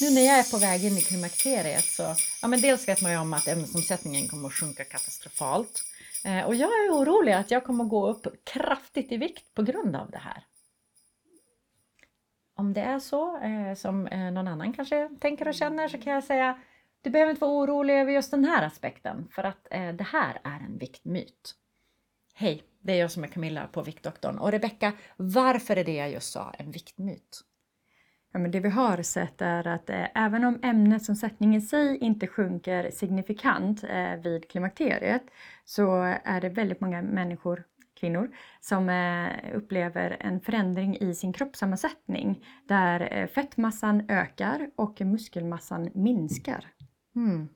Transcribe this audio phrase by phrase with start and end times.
[0.00, 3.12] nu när jag är på väg in i klimakteriet så, ja men dels vet man
[3.12, 5.84] ju om att ämnesomsättningen kommer att sjunka katastrofalt.
[6.24, 9.62] Eh, och jag är orolig att jag kommer att gå upp kraftigt i vikt på
[9.62, 10.44] grund av det här.
[12.56, 16.12] Om det är så eh, som eh, någon annan kanske tänker och känner så kan
[16.12, 16.58] jag säga
[17.04, 20.40] du behöver inte vara orolig över just den här aspekten för att eh, det här
[20.44, 21.54] är en viktmyt.
[22.34, 24.38] Hej, det är jag som är Camilla på Viktdoktorn.
[24.38, 27.44] Och Rebecka, varför är det jag just sa en viktmyt?
[28.34, 32.26] Ja, men det vi har sett är att eh, även om ämnesomsättningen i sig inte
[32.26, 35.22] sjunker signifikant eh, vid klimakteriet
[35.64, 37.64] så är det väldigt många människor,
[38.00, 45.90] kvinnor, som eh, upplever en förändring i sin kroppssammansättning där eh, fettmassan ökar och muskelmassan
[45.94, 46.66] minskar.
[47.16, 47.48] Mm.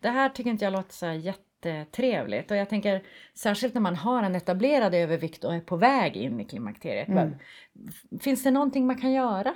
[0.00, 3.02] Det här tycker inte jag låter så jättetrevligt och jag tänker
[3.34, 7.08] särskilt när man har en etablerad övervikt och är på väg in i klimakteriet.
[7.08, 7.34] Mm.
[8.20, 9.54] Finns det någonting man kan göra?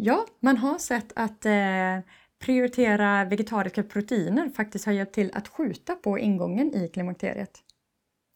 [0.00, 1.98] Ja, man har sett att eh,
[2.38, 7.58] prioritera vegetariska proteiner faktiskt har hjälpt till att skjuta på ingången i klimakteriet.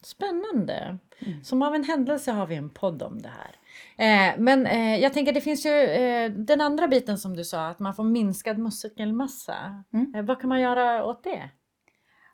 [0.05, 0.99] Spännande!
[1.19, 1.45] Mm.
[1.45, 3.57] Som av en händelse har vi en podd om det här.
[3.97, 7.67] Eh, men eh, jag tänker det finns ju eh, den andra biten som du sa,
[7.67, 9.85] att man får minskad muskelmassa.
[9.93, 10.15] Mm.
[10.15, 11.51] Eh, vad kan man göra åt det?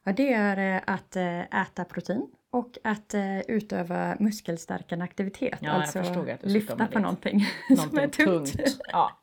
[0.04, 5.58] Ja, det är eh, att eh, äta protein och att eh, utöva muskelstärkande aktivitet.
[5.60, 6.94] Ja, jag alltså lyfta på dit.
[7.02, 8.56] någonting, som är Någonting tungt.
[8.56, 8.80] tungt.
[8.92, 9.20] Ja.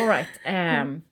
[0.00, 0.28] All right.
[0.44, 1.02] Ehm,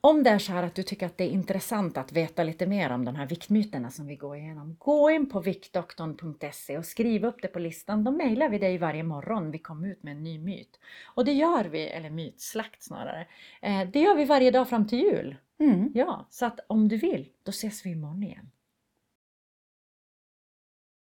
[0.00, 2.66] om det är så här att du tycker att det är intressant att veta lite
[2.66, 7.24] mer om de här viktmyterna som vi går igenom, gå in på viktdoktorn.se och skriv
[7.24, 8.04] upp det på listan.
[8.04, 10.80] Då mejlar vi dig varje morgon vi kommer ut med en ny myt.
[11.04, 13.26] Och det gör vi, eller mytslakt snarare,
[13.62, 15.36] eh, det gör vi varje dag fram till jul.
[15.60, 15.90] Mm.
[15.94, 18.50] Ja, så att om du vill, då ses vi imorgon igen.